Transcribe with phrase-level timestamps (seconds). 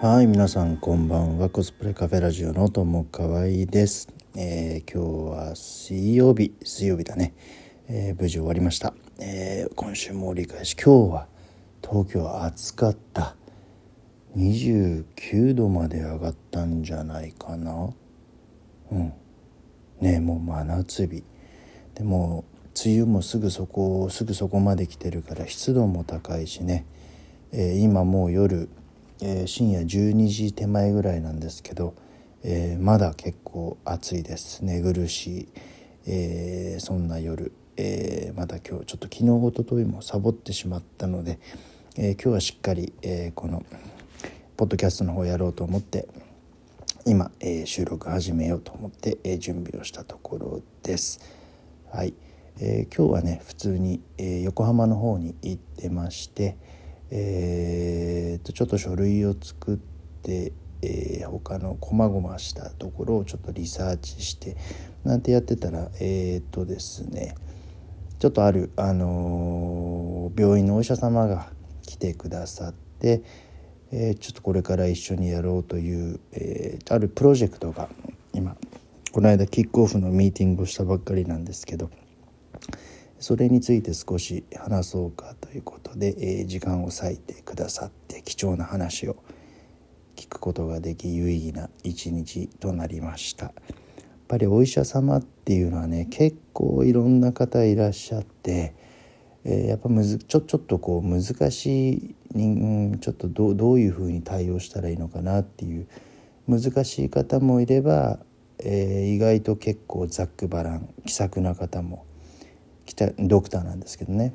[0.00, 1.48] はい皆さんこんばんは。
[1.48, 6.54] コスプレカフェラジオのともかわいです、えー、今日は水曜日。
[6.62, 7.34] 水曜日だね、
[7.88, 10.76] えー、無事終わりました、えー、今週も折り返し。
[10.76, 11.26] 今日は
[11.82, 13.34] 東京暑かった。
[14.36, 17.90] 29度まで上がったんじゃないかな。
[18.92, 19.12] うん。
[20.00, 21.24] ねもう真夏日。
[21.96, 22.44] でも
[22.74, 26.86] 梅雨もすぐそこすぐそこまで来てるから湿度も高いしね、
[27.52, 28.68] えー、今もう夜、
[29.20, 31.94] えー、深夜12時手前ぐらいなんですけど、
[32.42, 34.64] えー、まだ結構暑いです。
[34.64, 35.48] 寝苦しい、
[36.06, 41.38] えそんな夜、えまだ今日ちょっと昨日おとといもサボってしまったので、
[41.96, 43.64] え今日はしっかり、えこの
[44.56, 46.08] ポッドキャストの方やろうと思って
[47.04, 51.20] 今、え収録始めようと思って、え準備をしたところです。
[51.90, 52.14] はい、
[52.60, 56.56] えー、今日はね普通に、えー、横浜の方に行ってまして、
[57.10, 64.56] えー、とちょっと書類を作って、えー、他のこまごましたところをちょっとリサーチして
[65.04, 67.34] なんてやってたらえっ、とですね
[68.18, 71.50] ちょっとある、あの病院のお医者様が
[71.84, 73.24] 来てくださって、
[73.90, 77.88] えちょっとこれから一緒にやろうという、えあるプロジェクトが
[78.32, 78.56] 今
[79.10, 81.90] この間キックオフのミーティングをしたばっかりなんですけど
[83.22, 89.14] それについて少し話そうかということで、えー、時間を割いてくださって貴重な話を
[90.16, 93.46] 聞くことができ有意義な一日となりました。
[93.46, 93.54] やっ
[94.26, 98.74] ぱりお医者様っていうのはね結構いろんな方いらっしゃって、
[99.44, 105.86] えー、やっぱむずちょちょっとこう難しい人ちょっとどどういうふうに対応したらいいのかなっていう
[106.48, 108.18] 難しい方もいれば、
[108.58, 112.04] えー、意外と結構ざっくばらん気さくな方も
[113.18, 114.34] ドクターなんですけどね。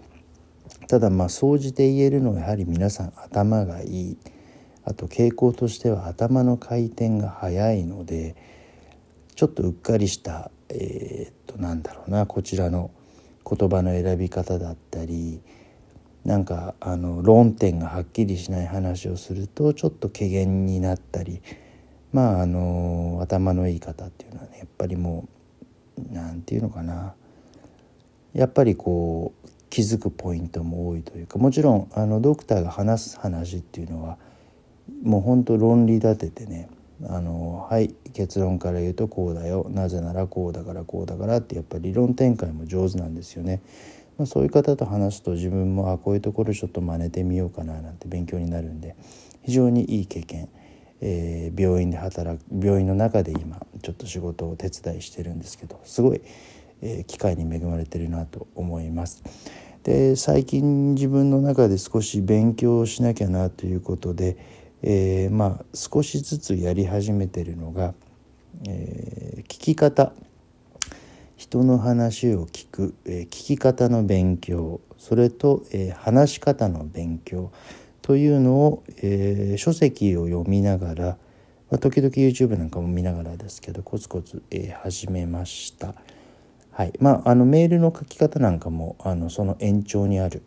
[0.87, 4.17] ただまあ総じて言えるのはやはり皆さん頭がいい。
[4.87, 8.37] あと傾向としては頭の回転が速いので
[9.35, 12.89] ちょっとうっかりしたえー、っとなんだろうなこちらの
[13.45, 15.41] 言葉の選び方だったり
[16.23, 21.41] なんかあの論点がはっきりしない話をするとちょっと怪げになったり
[22.13, 25.27] まああの頭のいい方っていうのはねやっぱりも
[25.97, 27.13] う何て言うのかな。
[28.37, 34.19] やっぱりこう気づくポイントも多いというかもちろんあのドクターが話す話っていうのは
[35.01, 36.69] もうほんと論理立ててね
[37.09, 43.61] あのはい結論から言うとこうだよなぜならこうだからこうだからってやっぱり理論展開も上手なんですよね。
[44.19, 48.95] まあ、そういう方と話すと自分もあこういうところちょっと真似てみようかななんて勉強になるんで
[49.43, 50.49] 非常にいい経験、
[51.01, 56.21] えー、病院で働く病院の中で今ちょっと仕事を手伝いしてるんですけどすごい
[56.81, 59.23] え機会に恵まれてるなと思います。
[59.83, 64.37] で最近自分の中で少し勉強しなきゃなということで、
[64.81, 67.93] えー、まあ少しずつやり始めてるのが、
[68.67, 70.11] えー、聞き方
[71.37, 77.51] 人の話を聞く、えー、聞き方の勉強それと、え話し方の勉強
[78.01, 81.05] というのを、え書籍を読みながら、
[81.69, 85.93] まあ、時々 YouTube なんかも見ながらですけどコツコツ、え始めました。
[86.77, 90.43] はいまあ、あのメールの書き方なんかもあのその延長にある、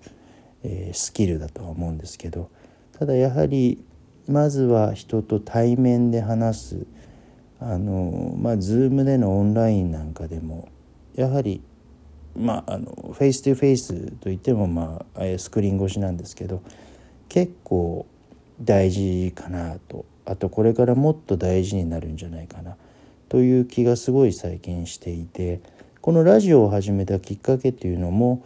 [0.63, 2.51] えー、スキルだとは思うんですけど
[2.97, 3.85] ただやはり
[4.29, 6.87] まずは人と対面で話す
[7.59, 10.69] あのまあ Zoom でのオンラインなんかでも
[11.17, 11.63] やはり
[12.37, 16.63] まああのフェイス2フェイスといってもまあスクリーン越しなんですけど
[17.29, 18.07] 結構
[18.63, 22.77] 大事かなとあとこれからもっと大事になるんじゃないかな
[23.29, 25.80] という気がすごい最近していて。
[26.03, 28.43] このラジオを始めたきっかけっていうのも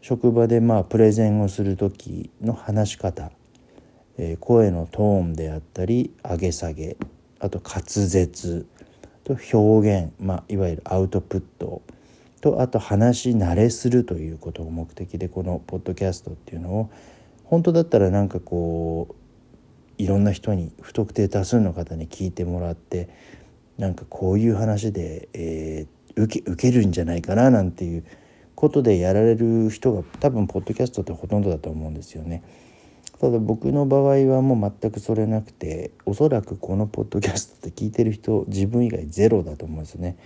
[0.00, 3.32] 職場でまあプレゼンをする時の話し方、
[4.16, 6.96] えー、声のトーンであったり上げ下げ
[7.40, 8.64] あと滑舌
[9.24, 11.82] と表現、まあ、いわゆるアウトプット
[12.40, 16.90] とあと話し慣れするということが目的でこのポッドキャストっていうのを
[17.42, 19.14] 本当だったらなんかこう
[20.00, 23.08] いろんな人に不特定多数の方に聞いてもらって
[23.78, 28.04] なんかこういう話で、えー、受け受けるんじゃないかななんていう
[28.54, 32.42] ことでやられる人が多分ポッドキャストってほとんどだと思うんですよね。
[33.20, 40.16] ただ僕の場合はもう全くそれなくておそらくこのポッドキャストって聞いてる人自分以外ゼロだと思うんですよね。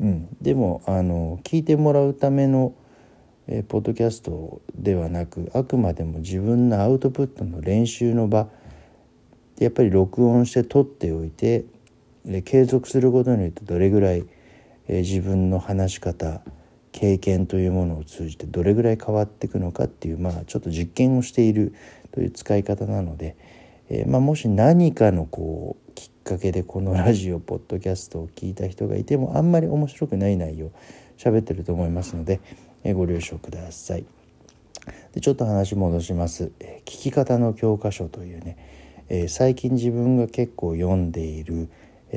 [0.00, 2.74] うん、でもあの聞いてもらうための
[3.52, 8.48] えポッドキャストではなくあくまでも自分のアウトプットの練習の場
[9.58, 11.64] やっぱり録音して撮っておいて
[12.44, 14.24] 継続することによってどれぐらい
[14.92, 16.42] え自分の話し方
[16.90, 21.72] 経験というものを通じてどれぐらい変わっていくのかっていうまあちょっと実験をしている
[22.12, 23.36] という使い方なので、
[23.88, 30.72] え、まあ、もし何かのこうきっかけでこのラジオポッドキャストを聞いた人がいてもあんまり面白くない内容
[31.16, 32.40] 喋ってると思いますので、
[32.82, 34.04] え、ご了承ください。
[35.12, 38.56] でちょっと話戻します、え、聞き方の教科書というね、
[39.08, 41.68] え最近自分が結構読んでいる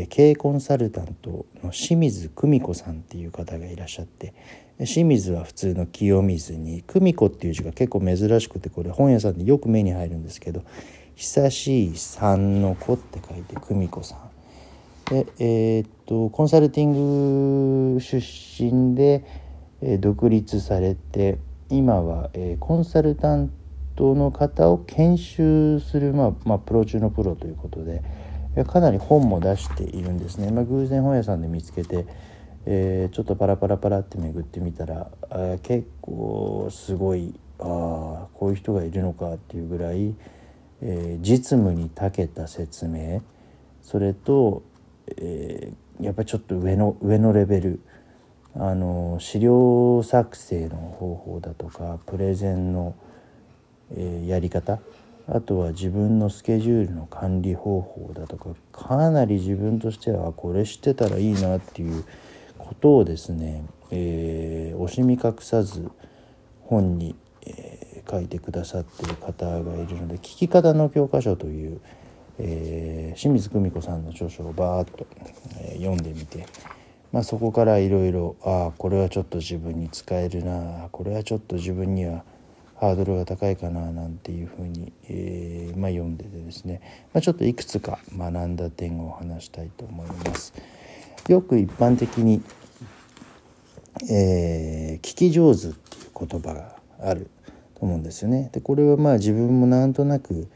[0.10, 4.34] 経営コンサルタントの清水久美子さんっていう方がいらっしゃって
[4.80, 10.64] 清水は普通の清水に久美子っていう字が結構珍しくてこれ本屋さんでよく目に入るんですけど
[11.16, 14.20] 「久しいさんの子」って書いて久美子さん。
[15.10, 19.24] でえー、っとコンサルティング出身で、
[19.82, 21.38] え、独立されて
[21.70, 23.52] 今は、え、コンサルタン
[23.96, 28.02] トの方を研修する、まあまあ、プロ中のプロということで。
[28.66, 32.06] かなり本も出しているんですね、まあ、偶然本屋さんで見つけて、
[32.66, 40.14] えー、ちょっとパラパラパラって巡ってみたらあ結構すごいあこういう人がいるのかっていうぐらい、
[40.82, 43.22] えー、実務に長けた説明。
[43.82, 44.64] それと、
[45.18, 47.80] えー、やっぱりちょっと上の上のレベル
[48.56, 52.96] あの資料作成の方法だとかプレゼンの、
[53.96, 54.80] え、やり方
[55.28, 62.04] あとは自分のスケジュールの管理方法だとかかなり自分としてはこれ知ってたらいいなっていう
[62.58, 65.90] ことをですね、えー、惜しみ隠さず
[66.62, 67.16] 本に、
[67.46, 71.80] えー、書いてくださってる方がいるので「聞き方の教科書」という、
[72.40, 75.08] えー、清水久美子さんの著書をバーッと、
[75.62, 76.46] え読んでみて、
[77.14, 82.26] まあ、そこからいろいろああこれはちょっと自分に使えるなこれはちょっと自分には
[82.84, 86.82] ハードルが高いかななんていうふうに、えー、まあ、読んでてですね、
[87.14, 90.54] まあ、ちょっといくつか学んだ点を話したいと思います。
[91.30, 92.42] よく一般的に、
[94.12, 97.30] えー、聞き上手っていう言葉がある
[97.76, 98.50] と思うんですよね。
[98.52, 100.50] でこれはまあ自分もなんとなく、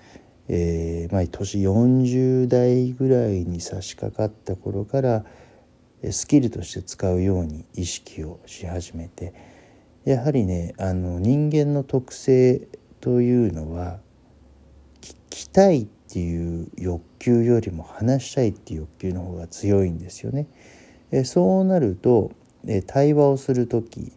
[0.49, 5.23] えー、まあ、年40代ぐらいに差し掛かった頃から
[6.11, 9.33] スキルとして使うように意識をし始めて
[10.07, 12.69] やはりねあの人間の特性
[13.01, 13.99] というのは
[15.01, 20.47] 聞きたいっていう欲求よりも話したいっていう欲求の方が強いんですよね。
[21.11, 22.31] えそうなると
[22.65, 24.13] え対話をする時、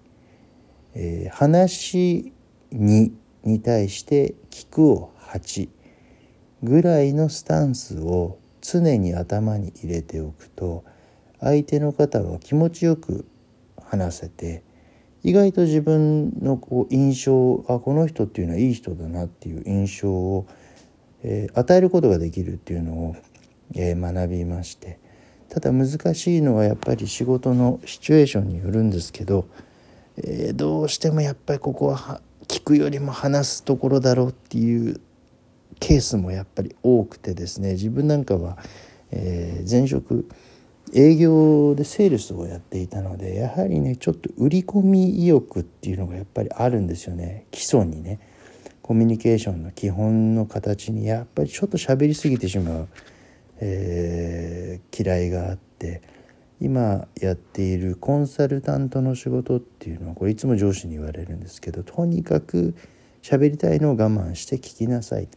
[0.95, 2.33] えー、話
[2.71, 5.69] にに対して聞くを8
[6.63, 10.85] ぐらいのスタンスを常に頭に入れておくと
[11.41, 13.27] 相手の方は気持ちよく
[13.83, 14.63] 話せて
[15.23, 20.47] 意外と自分のこう印象あこの人っていうのはいい人だなっていう印象を、
[21.23, 23.17] えー、与えることができるっていうのを、
[23.75, 24.99] えー、学びまして。
[25.51, 29.49] ただ難しいのはやっぱり仕事のシチュエーションによるんですけど、
[30.17, 35.01] えー、どうしてもやっぱりここは聞くよりも話すところだろうっていう
[35.81, 37.73] ケースもやっぱり多くてですね。
[37.73, 38.59] 自分なんかは、
[39.11, 40.29] え前職
[40.95, 47.47] 営業でセールスをやっていたのでやはりねちょっと売り込み意欲っていうのがやっぱりあるんですよね。
[47.51, 48.21] 基礎にね。
[48.83, 52.89] コミュニケーションの基本の形にやっぱりちょっと喋りすぎてしまう、
[53.61, 56.03] えー、嫌いがあって
[56.61, 62.75] 今やっているコンサルタントの仕事っていうのはこれいつも上司に言われるんですけどとにかく
[63.23, 65.29] 喋りたいのを我慢して聞きなさい。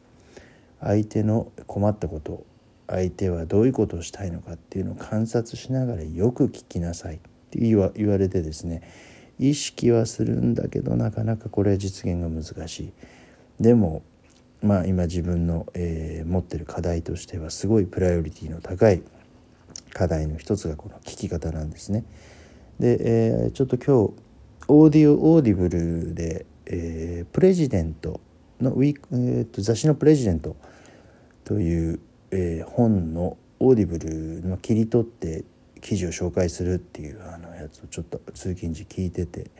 [0.81, 2.45] 相手の困ったこと
[2.87, 7.19] 相手はどういうことをしたいのかっていうのを観察しながらよく聞きなさいっ
[7.51, 8.81] て言われてですね
[9.39, 12.93] 意識はするんだけどなかなかこれは実現が難しい。
[13.59, 14.03] でも
[14.61, 19.01] まあ今自分の、えー、持ってる課題としてはすごいプライオリティの高い
[19.93, 22.05] 課題の一つがこの聞き方なんですね。
[22.79, 24.13] で、えー、ちょっと今日
[24.67, 28.21] オーディオオーディブルで、えー、プレジデント
[28.61, 30.55] のウィーク、えー、と雑誌の「プレジデント」
[31.43, 31.99] という
[32.35, 35.45] えー、本のオーディブルの切り取って
[35.81, 39.51] 記事を紹介するっていうあのやつをちょっと通勤時聞いてて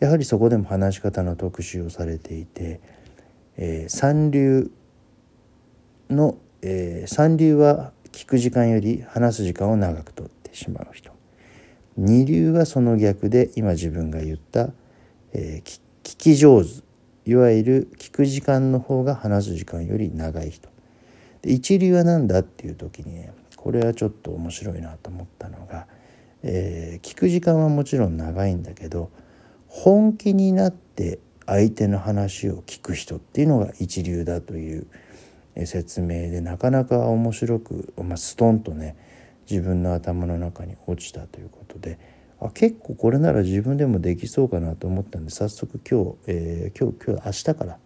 [0.00, 2.80] やはりそこでも話し方の特集をされていて、
[3.56, 4.72] えー、三流
[6.08, 11.12] の、えー、三流は聞く時間より話す時間を長くとってしまう人。
[11.96, 14.70] 二流はその逆で今自分が言った、
[15.32, 16.82] えー、聞き上手
[17.26, 20.70] いわゆる聞く時間の方が話す時間より長い人。
[21.42, 25.86] で一流は何だっていう時にねこれはちょっと面白いなと思ったのが、
[26.42, 29.10] えー、聞く時間はもちろん長いんだけど
[29.68, 34.86] 本気になって相手の話を聞く人っていうのが一流だという
[35.66, 38.96] 説明でなかなか面白く、まあ、ストンとね
[39.50, 41.98] 自分の頭の中に落ちたということで
[42.40, 47.78] あ結構これなら自分でもできそうかなと思ったんで早速今日、えー、今日今日明日から、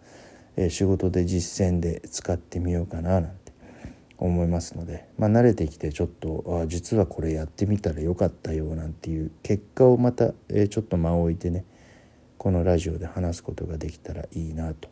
[0.55, 3.44] えー、仕事で実践で使ってみようかななんて
[4.17, 11.65] 思いますので、まあ、慣れてきてちょっとあ実はこれやってみたらよかったよなんていう結果をまた、えー、ちょっと間を置いてね
[12.37, 14.89] このラジオで話すことができたらいいなと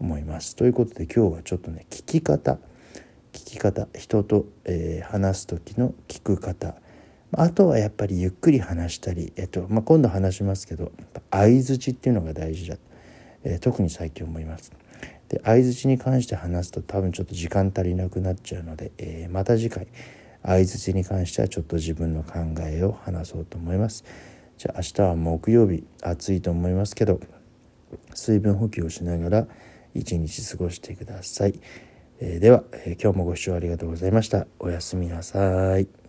[0.00, 0.56] 思います。
[0.56, 2.58] ということで今日はちょっとね聞き方
[3.32, 6.74] 聞き方人と、えー、話す時の聞く方
[7.34, 10.92] あとはやっぱりゆっくり話したり、えっとまあ、今度話しますけど
[11.30, 12.76] 相づちっていうのが大事だ、
[13.42, 14.70] えー、特に最近思います。
[15.32, 19.88] で相づちに関して話すと多分ちょっと時間足りなくなっちゃうので、えー、また次回
[20.44, 24.04] 相づちに関してはちょっと自分の考えを話そうと思います。
[24.58, 27.18] じゃあ明日は木曜日暑いと思いますけど
[28.14, 29.46] 水分補給をしながら
[29.94, 31.58] 一日過ごしてください。
[32.20, 34.46] えー、では、えー、今日もご視聴ありがとうございました。
[34.58, 36.01] おやすみなさい。